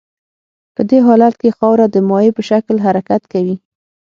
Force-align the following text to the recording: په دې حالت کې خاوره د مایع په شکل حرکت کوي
په 0.75 0.81
دې 0.89 0.99
حالت 1.07 1.33
کې 1.41 1.55
خاوره 1.57 1.85
د 1.89 1.97
مایع 2.09 2.31
په 2.37 2.41
شکل 2.49 2.75
حرکت 2.85 3.21
کوي 3.33 3.55